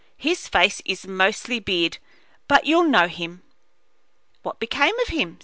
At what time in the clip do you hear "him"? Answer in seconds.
3.07-3.43, 5.09-5.37